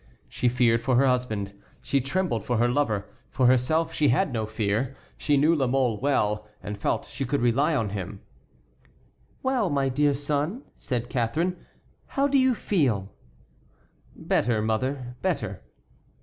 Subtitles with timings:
[0.27, 3.07] She feared for her husband, she trembled for her lover.
[3.29, 7.39] For herself she had no fear; she knew La Mole well, and felt she could
[7.39, 8.19] rely on him.
[9.43, 11.55] "Well, my dear son," said Catharine,
[12.07, 13.11] "how do you feel?"
[14.15, 15.61] "Better, mother, better."